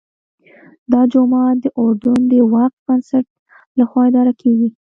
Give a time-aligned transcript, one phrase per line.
[0.91, 3.25] دا جومات د اردن د وقف بنسټ
[3.79, 4.69] لخوا اداره کېږي.